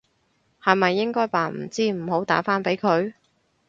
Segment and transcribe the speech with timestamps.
[0.63, 3.13] 係咪應該扮唔知唔好打返俾佢？